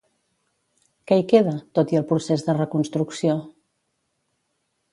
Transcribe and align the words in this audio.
Què 1.11 1.17
hi 1.21 1.25
queda, 1.33 1.53
tot 1.79 1.93
i 1.95 1.99
el 2.01 2.07
procés 2.13 2.45
de 2.47 2.55
reconstrucció? 2.61 3.39